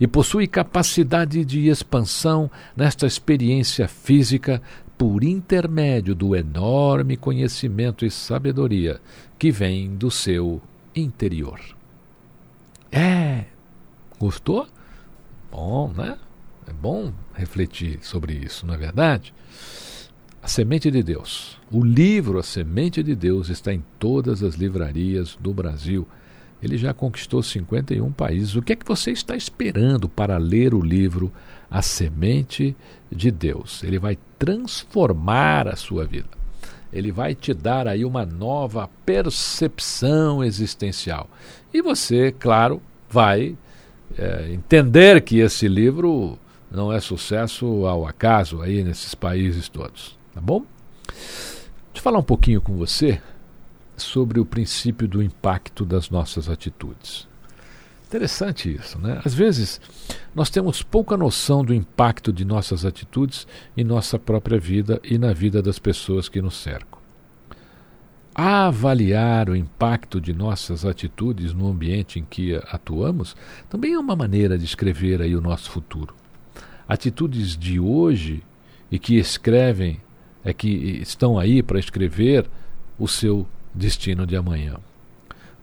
e 0.00 0.06
possui 0.06 0.46
capacidade 0.46 1.44
de 1.44 1.68
expansão 1.68 2.50
nesta 2.76 3.06
experiência 3.06 3.86
física 3.86 4.60
por 5.00 5.24
intermédio 5.24 6.14
do 6.14 6.36
enorme 6.36 7.16
conhecimento 7.16 8.04
e 8.04 8.10
sabedoria 8.10 9.00
que 9.38 9.50
vem 9.50 9.96
do 9.96 10.10
seu 10.10 10.60
interior. 10.94 11.58
É. 12.92 13.46
Gostou? 14.18 14.68
Bom, 15.50 15.90
né? 15.96 16.18
É 16.66 16.72
bom 16.74 17.14
refletir 17.32 18.00
sobre 18.02 18.34
isso, 18.34 18.66
não 18.66 18.74
é 18.74 18.76
verdade? 18.76 19.32
A 20.42 20.46
Semente 20.46 20.90
de 20.90 21.02
Deus. 21.02 21.58
O 21.72 21.82
livro 21.82 22.38
A 22.38 22.42
Semente 22.42 23.02
de 23.02 23.14
Deus 23.14 23.48
está 23.48 23.72
em 23.72 23.82
todas 23.98 24.42
as 24.42 24.56
livrarias 24.56 25.34
do 25.40 25.54
Brasil. 25.54 26.06
Ele 26.62 26.76
já 26.76 26.92
conquistou 26.92 27.42
51 27.42 28.12
países. 28.12 28.54
O 28.54 28.62
que 28.62 28.72
é 28.72 28.76
que 28.76 28.86
você 28.86 29.10
está 29.10 29.34
esperando 29.34 30.08
para 30.08 30.36
ler 30.36 30.74
o 30.74 30.80
livro 30.80 31.32
A 31.70 31.80
Semente 31.80 32.76
de 33.10 33.30
Deus? 33.30 33.82
Ele 33.82 33.98
vai 33.98 34.18
transformar 34.38 35.68
a 35.68 35.76
sua 35.76 36.04
vida. 36.04 36.28
Ele 36.92 37.12
vai 37.12 37.34
te 37.34 37.54
dar 37.54 37.86
aí 37.86 38.04
uma 38.04 38.26
nova 38.26 38.90
percepção 39.06 40.42
existencial. 40.44 41.28
E 41.72 41.80
você, 41.80 42.32
claro, 42.32 42.82
vai 43.08 43.56
é, 44.18 44.52
entender 44.52 45.22
que 45.22 45.38
esse 45.38 45.68
livro 45.68 46.38
não 46.70 46.92
é 46.92 47.00
sucesso 47.00 47.86
ao 47.86 48.06
acaso 48.06 48.60
aí 48.60 48.84
nesses 48.84 49.14
países 49.14 49.68
todos. 49.68 50.18
Tá 50.34 50.40
bom? 50.40 50.64
Deixa 51.06 51.96
eu 51.96 52.02
falar 52.02 52.18
um 52.18 52.24
pouquinho 52.24 52.60
com 52.60 52.76
você 52.76 53.20
sobre 54.00 54.40
o 54.40 54.44
princípio 54.44 55.06
do 55.06 55.22
impacto 55.22 55.84
das 55.84 56.10
nossas 56.10 56.48
atitudes. 56.48 57.28
Interessante 58.10 58.74
isso, 58.74 58.98
né? 58.98 59.20
Às 59.24 59.32
vezes 59.32 59.80
nós 60.34 60.50
temos 60.50 60.82
pouca 60.82 61.16
noção 61.16 61.64
do 61.64 61.72
impacto 61.72 62.32
de 62.32 62.44
nossas 62.44 62.84
atitudes 62.84 63.46
em 63.76 63.84
nossa 63.84 64.18
própria 64.18 64.58
vida 64.58 65.00
e 65.04 65.16
na 65.16 65.32
vida 65.32 65.62
das 65.62 65.78
pessoas 65.78 66.28
que 66.28 66.42
nos 66.42 66.56
cercam. 66.56 66.98
Avaliar 68.34 69.48
o 69.48 69.54
impacto 69.54 70.20
de 70.20 70.32
nossas 70.32 70.84
atitudes 70.84 71.54
no 71.54 71.68
ambiente 71.68 72.18
em 72.18 72.24
que 72.24 72.56
atuamos 72.72 73.36
também 73.68 73.92
é 73.92 73.98
uma 73.98 74.16
maneira 74.16 74.58
de 74.58 74.64
escrever 74.64 75.22
aí 75.22 75.36
o 75.36 75.40
nosso 75.40 75.70
futuro. 75.70 76.12
Atitudes 76.88 77.56
de 77.56 77.78
hoje 77.78 78.42
e 78.90 78.98
que 78.98 79.18
escrevem 79.18 80.00
é 80.44 80.52
que 80.52 80.68
estão 80.68 81.38
aí 81.38 81.62
para 81.62 81.78
escrever 81.78 82.50
o 82.98 83.06
seu 83.06 83.46
destino 83.74 84.26
de 84.26 84.36
amanhã. 84.36 84.76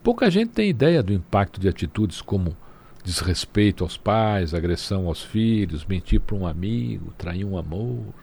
Pouca 0.03 0.29
gente 0.31 0.51
tem 0.51 0.69
ideia 0.69 1.03
do 1.03 1.13
impacto 1.13 1.59
de 1.59 1.67
atitudes 1.67 2.21
como 2.21 2.55
desrespeito 3.03 3.83
aos 3.83 3.97
pais, 3.97 4.53
agressão 4.53 5.07
aos 5.07 5.23
filhos, 5.23 5.85
mentir 5.85 6.19
para 6.19 6.35
um 6.35 6.45
amigo, 6.45 7.13
trair 7.17 7.45
um 7.45 7.57
amor, 7.57 8.13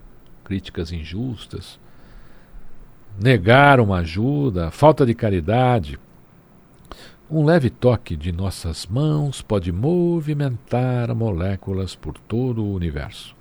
críticas 0.45 0.93
injustas, 0.93 1.79
negar 3.19 3.81
uma 3.81 3.99
ajuda, 3.99 4.71
falta 4.71 5.07
de 5.07 5.15
caridade. 5.15 5.99
Um 7.31 7.45
leve 7.45 7.71
toque 7.71 8.17
de 8.17 8.31
nossas 8.31 8.87
mãos 8.87 9.41
pode 9.41 9.73
movimentar 9.73 11.15
moléculas 11.15 11.95
por 11.95 12.19
todo 12.19 12.63
o 12.63 12.75
universo. 12.75 13.35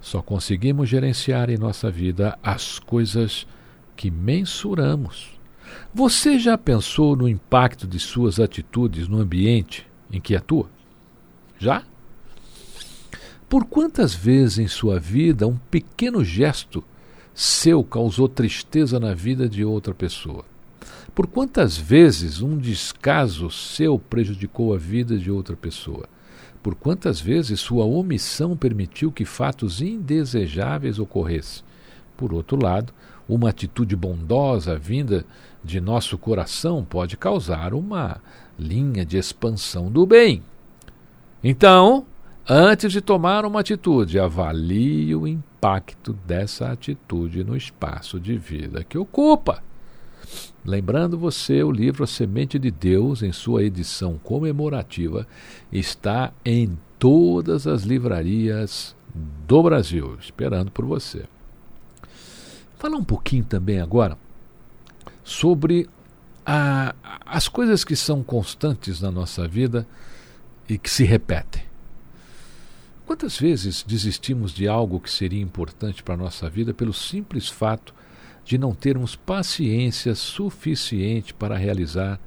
Só 0.00 0.22
conseguimos 0.22 0.88
gerenciar 0.88 1.50
em 1.50 1.58
nossa 1.58 1.90
vida 1.90 2.38
as 2.42 2.78
coisas 2.78 3.46
que 3.94 4.10
mensuramos. 4.10 5.35
Você 5.94 6.38
já 6.38 6.56
pensou 6.58 7.16
no 7.16 7.28
impacto 7.28 7.86
de 7.86 7.98
suas 7.98 8.38
atitudes 8.38 9.08
no 9.08 9.18
ambiente 9.18 9.86
em 10.10 10.20
que 10.20 10.36
atua? 10.36 10.68
Já? 11.58 11.84
Por 13.48 13.64
quantas 13.64 14.14
vezes 14.14 14.58
em 14.58 14.66
sua 14.66 14.98
vida 14.98 15.46
um 15.46 15.56
pequeno 15.56 16.24
gesto 16.24 16.82
seu 17.32 17.84
causou 17.84 18.28
tristeza 18.28 18.98
na 18.98 19.14
vida 19.14 19.48
de 19.48 19.64
outra 19.64 19.94
pessoa? 19.94 20.44
Por 21.14 21.26
quantas 21.26 21.76
vezes 21.76 22.42
um 22.42 22.58
descaso 22.58 23.50
seu 23.50 23.98
prejudicou 23.98 24.74
a 24.74 24.78
vida 24.78 25.16
de 25.16 25.30
outra 25.30 25.56
pessoa? 25.56 26.08
Por 26.62 26.74
quantas 26.74 27.20
vezes 27.20 27.60
sua 27.60 27.84
omissão 27.84 28.56
permitiu 28.56 29.12
que 29.12 29.24
fatos 29.24 29.80
indesejáveis 29.80 30.98
ocorressem? 30.98 31.62
Por 32.16 32.34
outro 32.34 32.60
lado, 32.60 32.92
uma 33.28 33.50
atitude 33.50 33.96
bondosa 33.96 34.78
vinda 34.78 35.24
de 35.62 35.80
nosso 35.80 36.16
coração 36.16 36.84
pode 36.84 37.16
causar 37.16 37.74
uma 37.74 38.20
linha 38.58 39.04
de 39.04 39.18
expansão 39.18 39.90
do 39.90 40.06
bem. 40.06 40.42
Então, 41.42 42.06
antes 42.48 42.92
de 42.92 43.00
tomar 43.00 43.44
uma 43.44 43.60
atitude, 43.60 44.18
avalie 44.18 45.14
o 45.14 45.26
impacto 45.26 46.12
dessa 46.26 46.70
atitude 46.70 47.42
no 47.42 47.56
espaço 47.56 48.20
de 48.20 48.36
vida 48.36 48.84
que 48.84 48.96
ocupa. 48.96 49.62
Lembrando 50.64 51.18
você, 51.18 51.62
o 51.62 51.70
livro 51.70 52.02
A 52.02 52.06
Semente 52.06 52.58
de 52.58 52.70
Deus, 52.70 53.22
em 53.22 53.32
sua 53.32 53.62
edição 53.62 54.18
comemorativa, 54.18 55.26
está 55.70 56.32
em 56.44 56.76
todas 56.98 57.66
as 57.66 57.82
livrarias 57.82 58.96
do 59.46 59.62
Brasil, 59.62 60.16
esperando 60.20 60.70
por 60.70 60.84
você. 60.84 61.24
Falar 62.86 62.98
um 62.98 63.04
pouquinho 63.04 63.44
também 63.44 63.80
agora 63.80 64.16
sobre 65.24 65.90
a, 66.46 66.94
as 67.26 67.48
coisas 67.48 67.82
que 67.82 67.96
são 67.96 68.22
constantes 68.22 69.00
na 69.00 69.10
nossa 69.10 69.48
vida 69.48 69.84
e 70.68 70.78
que 70.78 70.88
se 70.88 71.02
repetem. 71.02 71.64
Quantas 73.04 73.40
vezes 73.40 73.82
desistimos 73.82 74.52
de 74.54 74.68
algo 74.68 75.00
que 75.00 75.10
seria 75.10 75.42
importante 75.42 76.00
para 76.00 76.14
a 76.14 76.16
nossa 76.16 76.48
vida 76.48 76.72
pelo 76.72 76.92
simples 76.92 77.48
fato 77.48 77.92
de 78.44 78.56
não 78.56 78.72
termos 78.72 79.16
paciência 79.16 80.14
suficiente 80.14 81.34
para 81.34 81.56
realizar 81.56 82.20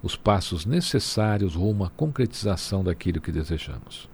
os 0.00 0.14
passos 0.14 0.64
necessários 0.64 1.56
rumo 1.56 1.82
à 1.82 1.90
concretização 1.90 2.84
daquilo 2.84 3.20
que 3.20 3.32
desejamos? 3.32 4.08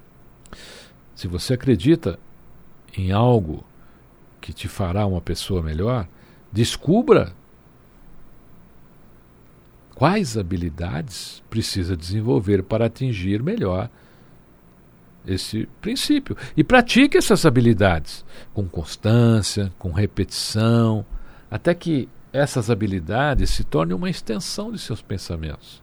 Se 1.14 1.28
você 1.28 1.52
acredita 1.52 2.18
em 2.96 3.12
algo 3.12 3.66
que 4.50 4.54
te 4.54 4.66
fará 4.66 5.06
uma 5.06 5.20
pessoa 5.20 5.62
melhor, 5.62 6.08
descubra 6.50 7.32
quais 9.94 10.36
habilidades 10.36 11.40
precisa 11.48 11.96
desenvolver 11.96 12.64
para 12.64 12.86
atingir 12.86 13.44
melhor 13.44 13.88
esse 15.24 15.68
princípio. 15.80 16.36
E 16.56 16.64
pratique 16.64 17.16
essas 17.16 17.46
habilidades 17.46 18.24
com 18.52 18.66
constância, 18.68 19.72
com 19.78 19.92
repetição, 19.92 21.06
até 21.48 21.72
que 21.72 22.08
essas 22.32 22.70
habilidades 22.70 23.50
se 23.50 23.62
tornem 23.62 23.94
uma 23.94 24.10
extensão 24.10 24.72
de 24.72 24.80
seus 24.80 25.00
pensamentos, 25.00 25.80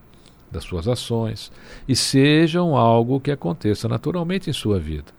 das 0.51 0.65
suas 0.65 0.89
ações 0.89 1.53
e 1.87 1.95
sejam 1.95 2.75
algo 2.75 3.21
que 3.21 3.31
aconteça 3.31 3.87
naturalmente 3.87 4.49
em 4.49 4.53
sua 4.53 4.77
vida. 4.77 5.15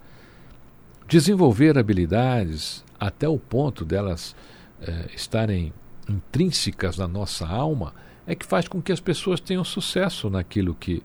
Desenvolver 1.06 1.78
habilidades 1.78 2.84
até 2.98 3.28
o 3.28 3.38
ponto 3.38 3.84
delas 3.84 4.34
eh, 4.80 5.06
estarem 5.14 5.72
intrínsecas 6.08 6.96
na 6.96 7.06
nossa 7.06 7.46
alma 7.46 7.94
é 8.26 8.34
que 8.34 8.44
faz 8.44 8.68
com 8.68 8.80
que 8.80 8.92
as 8.92 9.00
pessoas 9.00 9.40
tenham 9.40 9.64
sucesso 9.64 10.28
naquilo 10.28 10.74
que, 10.74 11.02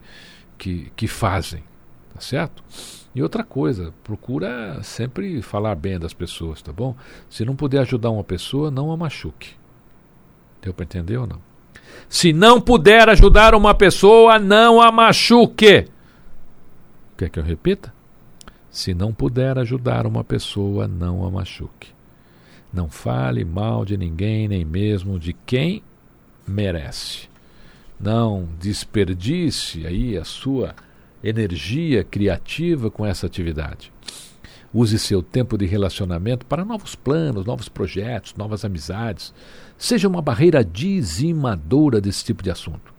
que, 0.58 0.91
que 0.95 1.08
fazem. 1.08 1.63
Tá 2.13 2.19
certo? 2.19 2.63
E 3.15 3.21
outra 3.21 3.43
coisa, 3.43 3.93
procura 4.03 4.82
sempre 4.84 5.41
falar 5.41 5.75
bem 5.75 5.99
das 5.99 6.13
pessoas, 6.13 6.62
tá 6.62 6.71
bom? 6.71 6.95
Se 7.29 7.45
não 7.45 7.56
puder 7.56 7.79
ajudar 7.79 8.10
uma 8.10 8.23
pessoa, 8.23 8.69
não 8.69 8.91
a 8.91 8.97
machuque. 8.97 9.51
Deu 10.62 10.73
para 10.73 10.84
entender 10.84 11.17
ou 11.17 11.27
não? 11.27 11.39
Se 12.10 12.34
não 12.34 12.60
puder 12.60 13.08
ajudar 13.10 13.56
uma 13.56 13.73
pessoa, 13.73 14.39
não 14.39 14.82
a 14.82 14.91
machuque. 14.91 15.88
Quer 17.17 17.29
que 17.29 17.39
eu 17.39 17.43
repita? 17.43 17.92
Se 18.73 18.91
não 18.91 19.13
puder 19.13 19.59
ajudar 19.59 20.07
uma 20.07 20.23
pessoa, 20.23 20.88
não 20.88 21.23
a 21.23 21.29
machuque. 21.29 21.89
Não 22.73 22.89
fale 22.89 23.45
mal 23.45 23.86
de 23.86 23.95
ninguém, 23.95 24.47
nem 24.47 24.65
mesmo 24.65 25.19
de 25.19 25.31
quem 25.31 25.83
merece. 26.47 27.29
Não 27.99 28.49
desperdice 28.59 29.86
aí 29.86 30.17
a 30.17 30.25
sua 30.25 30.73
energia 31.23 32.03
criativa 32.03 32.89
com 32.89 33.05
essa 33.05 33.27
atividade. 33.27 33.93
Use 34.73 34.97
seu 34.97 35.21
tempo 35.21 35.55
de 35.55 35.67
relacionamento 35.67 36.43
para 36.43 36.65
novos 36.65 36.95
planos, 36.95 37.45
novos 37.45 37.69
projetos, 37.69 38.33
novas 38.36 38.65
amizades. 38.65 39.36
Seja 39.77 40.07
uma 40.07 40.19
barreira 40.19 40.65
dizimadora 40.65 42.01
desse 42.01 42.25
tipo 42.25 42.41
de 42.41 42.49
assunto. 42.49 42.91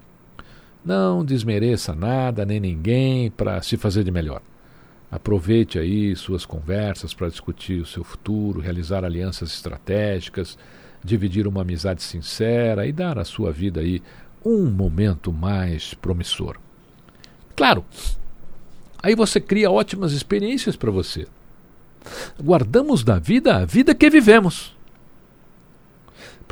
Não 0.84 1.24
desmereça 1.24 1.96
nada 1.96 2.46
nem 2.46 2.60
ninguém 2.60 3.28
para 3.28 3.60
se 3.60 3.76
fazer 3.76 4.04
de 4.04 4.12
melhor. 4.12 4.40
Aproveite 5.14 5.78
aí 5.78 6.16
suas 6.16 6.44
conversas 6.44 7.14
para 7.14 7.28
discutir 7.28 7.80
o 7.80 7.86
seu 7.86 8.02
futuro, 8.02 8.58
realizar 8.58 9.04
alianças 9.04 9.52
estratégicas, 9.52 10.58
dividir 11.04 11.46
uma 11.46 11.62
amizade 11.62 12.02
sincera 12.02 12.84
e 12.84 12.90
dar 12.90 13.16
à 13.16 13.24
sua 13.24 13.52
vida 13.52 13.78
aí 13.78 14.02
um 14.44 14.68
momento 14.68 15.32
mais 15.32 15.94
promissor. 15.94 16.56
Claro, 17.54 17.84
aí 19.00 19.14
você 19.14 19.40
cria 19.40 19.70
ótimas 19.70 20.10
experiências 20.10 20.74
para 20.74 20.90
você. 20.90 21.28
Guardamos 22.42 23.04
da 23.04 23.16
vida 23.16 23.58
a 23.58 23.64
vida 23.64 23.94
que 23.94 24.10
vivemos. 24.10 24.73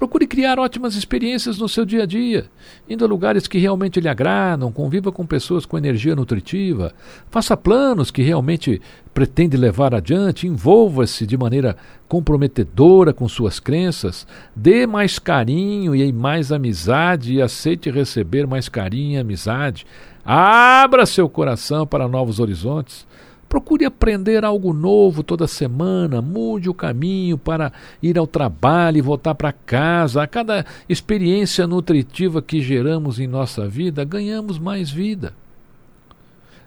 Procure 0.02 0.26
criar 0.26 0.58
ótimas 0.58 0.96
experiências 0.96 1.60
no 1.60 1.68
seu 1.68 1.84
dia 1.84 2.02
a 2.02 2.06
dia, 2.06 2.46
indo 2.90 3.04
a 3.04 3.08
lugares 3.08 3.46
que 3.46 3.56
realmente 3.56 4.00
lhe 4.00 4.08
agradam, 4.08 4.72
conviva 4.72 5.12
com 5.12 5.24
pessoas 5.24 5.64
com 5.64 5.78
energia 5.78 6.16
nutritiva, 6.16 6.92
faça 7.30 7.56
planos 7.56 8.10
que 8.10 8.20
realmente 8.20 8.82
pretende 9.14 9.56
levar 9.56 9.94
adiante, 9.94 10.48
envolva-se 10.48 11.24
de 11.24 11.36
maneira 11.36 11.76
comprometedora 12.08 13.12
com 13.12 13.28
suas 13.28 13.60
crenças, 13.60 14.26
dê 14.56 14.88
mais 14.88 15.20
carinho 15.20 15.94
e 15.94 16.12
mais 16.12 16.50
amizade 16.50 17.34
e 17.34 17.40
aceite 17.40 17.88
receber 17.88 18.44
mais 18.44 18.68
carinho 18.68 19.12
e 19.12 19.18
amizade. 19.18 19.86
Abra 20.24 21.06
seu 21.06 21.28
coração 21.28 21.86
para 21.86 22.08
novos 22.08 22.40
horizontes. 22.40 23.06
Procure 23.52 23.84
aprender 23.84 24.46
algo 24.46 24.72
novo 24.72 25.22
toda 25.22 25.46
semana, 25.46 26.22
mude 26.22 26.70
o 26.70 26.74
caminho 26.74 27.36
para 27.36 27.70
ir 28.02 28.16
ao 28.16 28.26
trabalho 28.26 28.96
e 28.96 29.02
voltar 29.02 29.34
para 29.34 29.52
casa. 29.52 30.22
A 30.22 30.26
cada 30.26 30.64
experiência 30.88 31.66
nutritiva 31.66 32.40
que 32.40 32.62
geramos 32.62 33.20
em 33.20 33.26
nossa 33.26 33.68
vida, 33.68 34.06
ganhamos 34.06 34.58
mais 34.58 34.90
vida. 34.90 35.34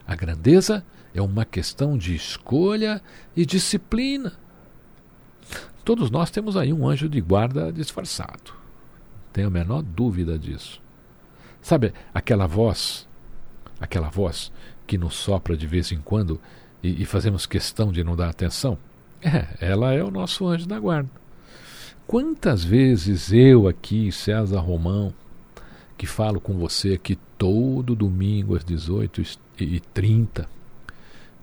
A 0.05 0.15
grandeza 0.15 0.85
é 1.11 1.19
uma 1.19 1.43
questão 1.43 1.97
de 1.97 2.13
escolha 2.13 3.01
e 3.35 3.47
disciplina. 3.47 4.33
Todos 5.83 6.11
nós 6.11 6.29
temos 6.29 6.55
aí 6.55 6.71
um 6.71 6.87
anjo 6.87 7.09
de 7.09 7.19
guarda 7.19 7.73
disfarçado. 7.73 8.53
Tenho 9.33 9.47
a 9.47 9.49
menor 9.49 9.81
dúvida 9.81 10.37
disso. 10.37 10.79
Sabe 11.63 11.95
aquela 12.13 12.45
voz, 12.45 13.07
aquela 13.79 14.09
voz 14.09 14.51
que 14.85 14.99
nos 14.99 15.15
sopra 15.15 15.57
de 15.57 15.65
vez 15.65 15.91
em 15.91 15.97
quando 15.97 16.39
e, 16.85 17.01
e 17.01 17.05
fazemos 17.05 17.47
questão 17.47 17.91
de 17.91 18.03
não 18.03 18.15
dar 18.15 18.29
atenção? 18.29 18.77
É, 19.21 19.71
ela 19.71 19.91
é 19.91 20.03
o 20.03 20.11
nosso 20.11 20.45
anjo 20.45 20.67
da 20.67 20.79
guarda. 20.79 21.09
Quantas 22.05 22.63
vezes 22.63 23.33
eu 23.33 23.67
aqui, 23.67 24.11
César 24.11 24.59
Romão, 24.59 25.11
que 25.97 26.05
falo 26.05 26.39
com 26.39 26.53
você 26.53 26.93
aqui 26.93 27.17
todo 27.35 27.95
domingo 27.95 28.55
às 28.55 28.63
18h30, 28.63 30.45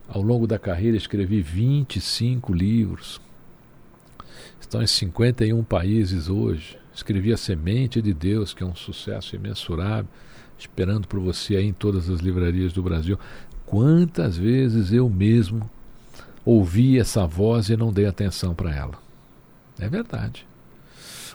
ao 0.09 0.23
longo 0.23 0.47
da 0.47 0.61
carreira 0.61 0.97
escrevi 0.97 1.43
25 1.43 2.53
livros, 2.53 3.21
estão 4.61 4.81
em 4.81 4.87
51 4.87 5.65
países 5.65 6.29
hoje. 6.29 6.79
Escrevi 6.95 7.33
A 7.33 7.37
Semente 7.37 8.01
de 8.01 8.15
Deus, 8.15 8.55
que 8.55 8.63
é 8.63 8.67
um 8.67 8.77
sucesso 8.77 9.35
imensurável, 9.35 10.09
esperando 10.57 11.09
por 11.09 11.19
você 11.19 11.57
aí 11.57 11.67
em 11.67 11.73
todas 11.73 12.09
as 12.09 12.21
livrarias 12.21 12.73
do 12.73 12.83
Brasil. 12.83 13.19
Quantas 13.73 14.37
vezes 14.37 14.93
eu 14.93 15.09
mesmo 15.09 15.71
ouvi 16.45 16.99
essa 16.99 17.27
voz 17.27 17.71
e 17.71 17.77
não 17.77 17.91
dei 17.91 18.05
atenção 18.05 18.55
para 18.55 18.71
ela? 18.71 18.99
É 19.79 19.89
verdade. 19.89 20.47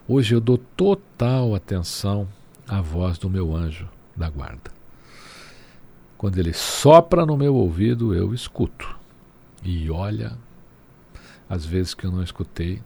Hoje 0.07 0.35
eu 0.35 0.39
dou 0.39 0.59
total 0.59 1.55
atenção 1.55 2.27
à 2.67 2.79
voz 2.79 3.17
do 3.17 3.27
meu 3.27 3.55
anjo 3.55 3.89
da 4.15 4.29
guarda. 4.29 4.69
Quando 6.15 6.37
ele 6.37 6.53
sopra 6.53 7.25
no 7.25 7.35
meu 7.35 7.55
ouvido, 7.55 8.13
eu 8.13 8.35
escuto. 8.35 8.95
E 9.63 9.89
olha, 9.89 10.37
às 11.49 11.65
vezes 11.65 11.95
que 11.95 12.05
eu 12.05 12.11
não 12.11 12.21
escutei, 12.21 12.83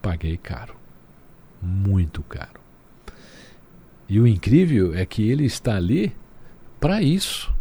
paguei 0.00 0.36
caro. 0.36 0.76
Muito 1.60 2.22
caro. 2.22 2.60
E 4.08 4.20
o 4.20 4.26
incrível 4.26 4.94
é 4.94 5.04
que 5.04 5.28
ele 5.28 5.46
está 5.46 5.74
ali 5.74 6.14
para 6.78 7.02
isso. 7.02 7.57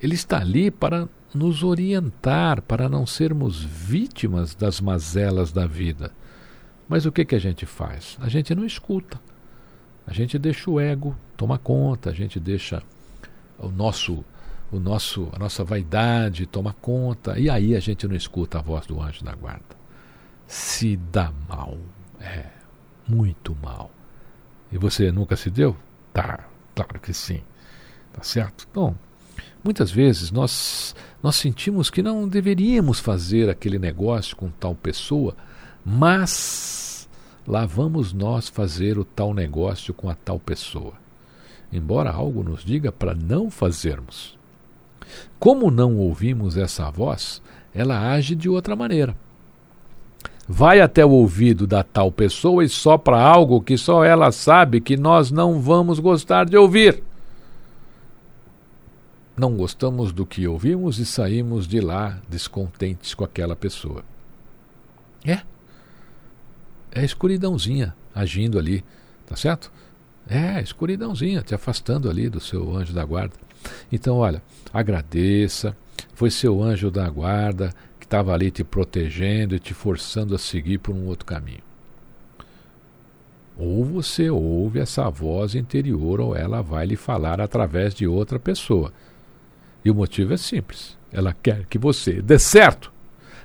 Ele 0.00 0.14
está 0.14 0.38
ali 0.38 0.70
para 0.70 1.08
nos 1.34 1.62
orientar, 1.62 2.62
para 2.62 2.88
não 2.88 3.06
sermos 3.06 3.62
vítimas 3.62 4.54
das 4.54 4.80
mazelas 4.80 5.52
da 5.52 5.66
vida. 5.66 6.12
Mas 6.88 7.04
o 7.04 7.12
que, 7.12 7.24
que 7.24 7.34
a 7.34 7.38
gente 7.38 7.66
faz? 7.66 8.16
A 8.20 8.28
gente 8.28 8.54
não 8.54 8.64
escuta. 8.64 9.20
A 10.06 10.12
gente 10.12 10.38
deixa 10.38 10.70
o 10.70 10.80
ego 10.80 11.14
tomar 11.36 11.58
conta, 11.58 12.10
a 12.10 12.14
gente 12.14 12.40
deixa 12.40 12.82
o 13.58 13.68
nosso 13.68 14.24
o 14.70 14.78
nosso 14.78 15.30
a 15.32 15.38
nossa 15.38 15.64
vaidade 15.64 16.44
tomar 16.46 16.74
conta 16.74 17.38
e 17.38 17.48
aí 17.48 17.74
a 17.74 17.80
gente 17.80 18.06
não 18.06 18.14
escuta 18.14 18.58
a 18.58 18.62
voz 18.62 18.86
do 18.86 19.00
anjo 19.00 19.22
da 19.24 19.34
guarda. 19.34 19.76
Se 20.46 20.96
dá 20.96 21.32
mal. 21.46 21.76
É, 22.20 22.46
muito 23.06 23.56
mal. 23.62 23.90
E 24.72 24.78
você 24.78 25.12
nunca 25.12 25.36
se 25.36 25.50
deu? 25.50 25.76
Tá, 26.12 26.46
claro 26.74 27.00
que 27.00 27.12
sim. 27.12 27.42
Tá 28.12 28.22
certo? 28.22 28.66
Bom, 28.72 28.94
muitas 29.62 29.90
vezes 29.90 30.30
nós 30.30 30.94
nós 31.22 31.36
sentimos 31.36 31.90
que 31.90 32.02
não 32.02 32.28
deveríamos 32.28 33.00
fazer 33.00 33.50
aquele 33.50 33.78
negócio 33.78 34.36
com 34.36 34.48
tal 34.48 34.74
pessoa, 34.74 35.36
mas 35.84 37.08
lá 37.46 37.66
vamos 37.66 38.12
nós 38.12 38.48
fazer 38.48 38.98
o 38.98 39.04
tal 39.04 39.34
negócio 39.34 39.92
com 39.92 40.08
a 40.08 40.14
tal 40.14 40.38
pessoa 40.38 40.94
embora 41.72 42.10
algo 42.10 42.42
nos 42.42 42.64
diga 42.64 42.90
para 42.90 43.14
não 43.14 43.50
fazermos. 43.50 44.36
Como 45.38 45.70
não 45.70 45.96
ouvimos 45.96 46.56
essa 46.56 46.90
voz, 46.90 47.42
ela 47.74 48.12
age 48.12 48.34
de 48.34 48.48
outra 48.48 48.74
maneira. 48.74 49.14
Vai 50.46 50.80
até 50.80 51.04
o 51.04 51.10
ouvido 51.10 51.66
da 51.66 51.82
tal 51.82 52.10
pessoa 52.10 52.64
e 52.64 52.68
sopra 52.68 53.20
algo 53.20 53.60
que 53.60 53.76
só 53.76 54.02
ela 54.02 54.32
sabe 54.32 54.80
que 54.80 54.96
nós 54.96 55.30
não 55.30 55.60
vamos 55.60 55.98
gostar 55.98 56.46
de 56.46 56.56
ouvir. 56.56 57.02
Não 59.38 59.54
gostamos 59.54 60.12
do 60.12 60.26
que 60.26 60.48
ouvimos 60.48 60.98
e 60.98 61.06
saímos 61.06 61.68
de 61.68 61.80
lá 61.80 62.20
descontentes 62.28 63.14
com 63.14 63.22
aquela 63.22 63.54
pessoa. 63.54 64.02
É. 65.24 65.42
É 66.90 67.00
a 67.00 67.04
escuridãozinha 67.04 67.94
agindo 68.12 68.58
ali, 68.58 68.84
tá 69.26 69.36
certo? 69.36 69.70
É, 70.28 70.60
escuridãozinha, 70.60 71.40
te 71.40 71.54
afastando 71.54 72.10
ali 72.10 72.28
do 72.28 72.40
seu 72.40 72.76
anjo 72.76 72.92
da 72.92 73.04
guarda. 73.04 73.36
Então, 73.92 74.16
olha, 74.16 74.42
agradeça. 74.72 75.76
Foi 76.14 76.30
seu 76.30 76.60
anjo 76.60 76.90
da 76.90 77.08
guarda 77.08 77.72
que 78.00 78.06
estava 78.06 78.34
ali 78.34 78.50
te 78.50 78.64
protegendo 78.64 79.54
e 79.54 79.60
te 79.60 79.72
forçando 79.72 80.34
a 80.34 80.38
seguir 80.38 80.78
por 80.78 80.94
um 80.94 81.06
outro 81.06 81.24
caminho. 81.24 81.62
Ou 83.56 83.84
você 83.84 84.30
ouve 84.30 84.80
essa 84.80 85.08
voz 85.08 85.54
interior, 85.54 86.20
ou 86.20 86.36
ela 86.36 86.60
vai 86.60 86.86
lhe 86.86 86.96
falar 86.96 87.40
através 87.40 87.94
de 87.94 88.06
outra 88.06 88.38
pessoa. 88.38 88.92
E 89.84 89.90
o 89.90 89.94
motivo 89.94 90.34
é 90.34 90.36
simples: 90.36 90.96
ela 91.12 91.32
quer 91.32 91.66
que 91.66 91.78
você 91.78 92.20
dê 92.20 92.38
certo. 92.38 92.92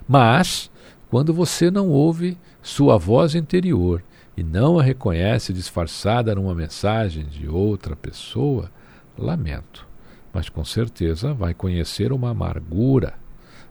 Mas, 0.07 0.69
quando 1.09 1.33
você 1.33 1.71
não 1.71 1.89
ouve 1.89 2.37
sua 2.61 2.97
voz 2.97 3.35
interior 3.35 4.03
e 4.35 4.43
não 4.43 4.79
a 4.79 4.83
reconhece 4.83 5.53
disfarçada 5.53 6.33
numa 6.33 6.55
mensagem 6.55 7.25
de 7.25 7.47
outra 7.47 7.95
pessoa, 7.95 8.71
lamento. 9.17 9.87
Mas 10.33 10.49
com 10.49 10.65
certeza 10.65 11.33
vai 11.33 11.53
conhecer 11.53 12.11
uma 12.11 12.31
amargura, 12.31 13.13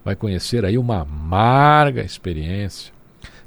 vai 0.05 0.15
conhecer 0.15 0.65
aí 0.65 0.79
uma 0.79 1.01
amarga 1.01 2.03
experiência. 2.03 2.93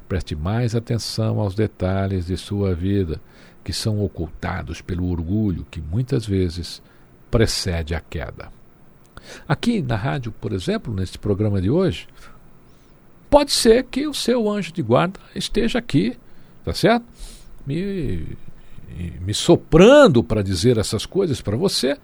Preste 0.06 0.36
mais 0.36 0.76
atenção 0.76 1.40
aos 1.40 1.54
detalhes 1.54 2.26
de 2.26 2.36
sua 2.36 2.74
vida, 2.74 3.20
que 3.64 3.72
são 3.72 4.04
ocultados 4.04 4.80
pelo 4.80 5.10
orgulho 5.10 5.66
que 5.70 5.80
muitas 5.80 6.26
vezes 6.26 6.82
precede 7.30 7.94
a 7.94 8.00
queda. 8.00 8.55
Aqui 9.48 9.82
na 9.82 9.96
rádio, 9.96 10.32
por 10.40 10.52
exemplo, 10.52 10.94
neste 10.94 11.18
programa 11.18 11.60
de 11.60 11.70
hoje, 11.70 12.06
pode 13.30 13.52
ser 13.52 13.84
que 13.84 14.06
o 14.06 14.14
seu 14.14 14.50
anjo 14.50 14.72
de 14.72 14.82
guarda 14.82 15.18
esteja 15.34 15.78
aqui 15.78 16.16
tá 16.66 16.74
certo? 16.74 17.04
Me, 17.64 18.26
me 19.20 19.32
soprando 19.32 20.24
para 20.24 20.42
dizer 20.42 20.78
essas 20.78 21.06
coisas 21.06 21.40
para 21.40 21.56
você, 21.56 21.96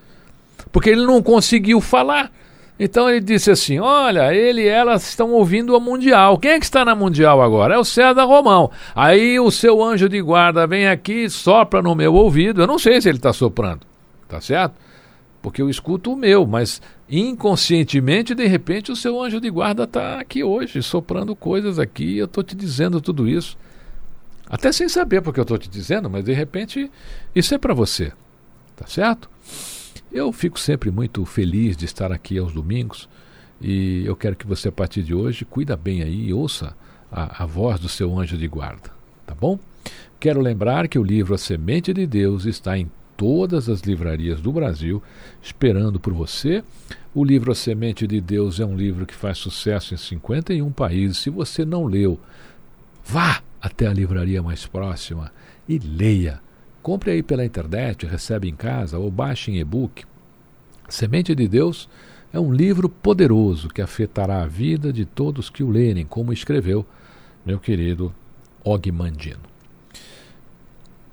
porque 0.70 0.88
ele 0.88 1.04
não 1.04 1.20
conseguiu 1.20 1.80
falar. 1.80 2.30
Então 2.78 3.11
ele 3.11 3.20
disse 3.20 3.50
assim: 3.50 3.80
Olha, 3.80 4.32
ele 4.32 4.62
e 4.62 4.68
ela 4.68 4.94
estão 4.94 5.32
ouvindo 5.32 5.74
a 5.74 5.80
Mundial. 5.80 6.38
Quem 6.38 6.52
é 6.52 6.58
que 6.61 6.64
está 6.64 6.85
na 6.85 6.94
Mundial 6.94 7.42
agora? 7.42 7.74
É 7.74 7.78
o 7.78 7.85
César 7.85 8.24
Romão. 8.24 8.70
Aí 8.94 9.38
o 9.40 9.50
seu 9.50 9.82
anjo 9.82 10.08
de 10.08 10.22
guarda 10.22 10.64
vem 10.64 10.87
aqui, 10.87 11.28
sopra 11.28 11.82
no 11.82 11.94
meu 11.96 12.14
ouvido. 12.14 12.62
Eu 12.62 12.66
não 12.68 12.78
sei 12.78 13.00
se 13.00 13.08
ele 13.08 13.18
está 13.18 13.32
soprando, 13.32 13.80
tá 14.28 14.40
certo? 14.40 14.74
Porque 15.42 15.61
eu 15.61 15.68
escuto 15.68 16.12
o 16.12 16.16
meu, 16.16 16.46
mas 16.46 16.81
inconscientemente, 17.11 18.33
de 18.35 18.46
repente, 18.46 18.92
o 18.92 18.96
seu 18.96 19.20
anjo 19.20 19.40
de 19.40 19.50
guarda 19.50 19.83
está 19.83 20.20
aqui 20.20 20.44
hoje, 20.44 20.81
soprando 20.83 21.35
coisas 21.35 21.81
aqui. 21.81 22.16
Eu 22.16 22.26
estou 22.26 22.44
te 22.44 22.55
dizendo 22.55 23.00
tudo 23.00 23.28
isso. 23.28 23.59
Até 24.48 24.70
sem 24.70 24.88
saber 24.88 25.20
porque 25.20 25.40
eu 25.40 25.42
estou 25.42 25.59
te 25.59 25.68
dizendo, 25.68 26.09
mas 26.09 26.24
de 26.24 26.33
repente 26.33 26.90
isso 27.35 27.55
é 27.55 27.59
para 27.59 27.74
você. 27.74 28.12
Tá 28.76 28.87
certo? 28.87 29.28
Eu 30.12 30.31
fico 30.33 30.61
sempre 30.61 30.90
muito 30.90 31.24
feliz 31.24 31.76
de 31.76 31.87
estar 31.87 32.12
aqui 32.12 32.38
aos 32.38 32.52
domingos 32.52 33.09
e 33.61 34.05
eu 34.05 34.14
quero 34.14 34.37
que 34.37 34.46
você, 34.46 34.68
a 34.68 34.72
partir 34.72 35.02
de 35.02 35.14
hoje, 35.14 35.44
cuida 35.44 35.76
bem 35.76 36.02
aí 36.02 36.28
e 36.28 36.35
ouça 36.35 36.76
a, 37.11 37.42
a 37.42 37.46
voz 37.46 37.81
do 37.81 37.88
seu 37.88 38.18
anjo 38.18 38.37
de 38.37 38.46
guarda. 38.46 38.90
Tá 39.26 39.35
bom? 39.35 39.59
Quero 40.20 40.40
lembrar 40.40 40.87
que 40.87 40.98
o 40.98 41.02
livro 41.02 41.35
A 41.35 41.38
Semente 41.38 41.92
de 41.92 42.07
Deus 42.07 42.44
está 42.44 42.76
em 42.78 42.90
todas 43.22 43.68
as 43.68 43.82
livrarias 43.82 44.40
do 44.40 44.50
Brasil, 44.50 45.00
esperando 45.40 46.00
por 46.00 46.12
você. 46.12 46.64
O 47.14 47.24
livro 47.24 47.52
A 47.52 47.54
Semente 47.54 48.04
de 48.04 48.20
Deus 48.20 48.58
é 48.58 48.66
um 48.66 48.76
livro 48.76 49.06
que 49.06 49.14
faz 49.14 49.38
sucesso 49.38 49.94
em 49.94 49.96
51 49.96 50.72
países. 50.72 51.18
Se 51.18 51.30
você 51.30 51.64
não 51.64 51.85
leu, 51.85 52.18
vá! 53.04 53.40
até 53.61 53.87
a 53.87 53.92
livraria 53.92 54.42
mais 54.42 54.66
próxima 54.66 55.30
e 55.68 55.78
leia. 55.78 56.40
Compre 56.82 57.12
aí 57.12 57.22
pela 57.22 57.44
internet, 57.44 58.06
recebe 58.06 58.48
em 58.48 58.56
casa 58.56 58.98
ou 58.98 59.08
baixe 59.08 59.52
em 59.52 59.61
e-book. 59.61 60.04
Semente 60.88 61.32
de 61.32 61.46
Deus 61.46 61.88
é 62.32 62.40
um 62.40 62.52
livro 62.52 62.88
poderoso 62.88 63.68
que 63.68 63.80
afetará 63.80 64.42
a 64.42 64.48
vida 64.48 64.92
de 64.92 65.04
todos 65.04 65.48
que 65.48 65.62
o 65.62 65.70
lerem, 65.70 66.04
como 66.04 66.32
escreveu 66.32 66.85
meu 67.46 67.61
querido 67.61 68.12
Og 68.64 68.90
Mandino. 68.90 69.52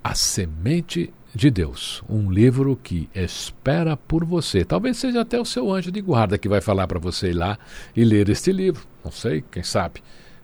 A 0.03 0.15
Semente 0.15 1.13
de 1.33 1.51
Deus, 1.51 2.03
um 2.09 2.31
livro 2.31 2.75
que 2.81 3.09
espera 3.13 3.95
por 3.95 4.25
você. 4.25 4.65
Talvez 4.65 4.97
seja 4.97 5.21
até 5.21 5.39
o 5.39 5.45
seu 5.45 5.71
anjo 5.71 5.91
de 5.91 6.01
guarda 6.01 6.37
que 6.37 6.49
vai 6.49 6.61
falar 6.61 6.87
para 6.87 6.99
você 6.99 7.29
ir 7.29 7.33
lá 7.33 7.57
e 7.95 8.03
ler 8.03 8.29
este 8.29 8.51
livro. 8.51 8.83
Não 9.03 9.11
sei, 9.11 9.43
quem 9.51 9.63
sabe 9.63 10.01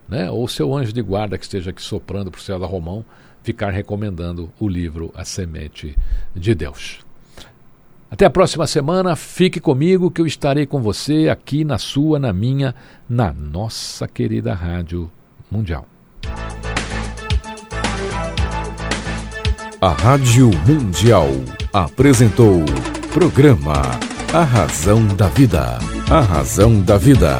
né? 0.08 0.30
ou 0.30 0.48
seu 0.48 0.76
anjo 0.76 0.93
de 0.93 1.02
guarda 1.02 1.38
que 1.38 1.43
esteja 1.43 1.71
aqui 1.71 1.82
soprando 1.82 2.32
para 2.32 2.39
o 2.39 2.41
céu 2.41 2.60
da 2.60 2.65
Romão, 2.65 3.04
ficar 3.43 3.71
recomendando 3.71 4.52
o 4.60 4.67
livro 4.67 5.12
A 5.15 5.26
Semente 5.26 5.95
de 6.34 6.56
Deus. 6.56 7.00
Até 8.10 8.26
a 8.26 8.30
próxima 8.30 8.65
semana, 8.67 9.15
fique 9.15 9.60
comigo 9.60 10.12
que 10.12 10.21
eu 10.21 10.28
estarei 10.28 10.65
com 10.65 10.82
você 10.82 11.28
aqui 11.30 11.63
na 11.63 11.78
sua, 11.78 12.19
na 12.19 12.32
minha, 12.32 12.74
na 13.10 13.34
nossa 13.34 14.08
querida 14.08 14.54
Rádio 14.54 15.12
Mundial. 15.52 15.88
A 19.86 19.89
Rádio 19.89 20.50
Mundial 20.65 21.30
apresentou 21.71 22.65
programa 23.13 23.84
A 24.34 24.41
Razão 24.41 25.06
da 25.06 25.28
Vida. 25.28 25.78
A 26.10 26.21
Razão 26.21 26.82
da 26.82 26.98
Vida. 26.98 27.38